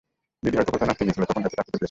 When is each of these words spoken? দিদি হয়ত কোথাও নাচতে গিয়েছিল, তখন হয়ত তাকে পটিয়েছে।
দিদি 0.43 0.55
হয়ত 0.57 0.69
কোথাও 0.73 0.87
নাচতে 0.89 1.03
গিয়েছিল, 1.05 1.23
তখন 1.29 1.41
হয়ত 1.43 1.53
তাকে 1.55 1.61
পটিয়েছে। 1.65 1.79